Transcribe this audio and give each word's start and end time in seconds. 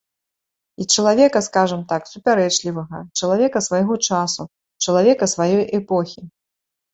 І 0.83 0.85
чалавека, 0.93 1.39
скажам 1.47 1.83
так, 1.91 2.07
супярэчлівага, 2.13 3.01
чалавека 3.19 3.61
свайго 3.67 3.93
часу, 4.09 4.43
чалавека 4.87 5.25
сваёй 5.35 5.63
эпохі. 5.83 6.21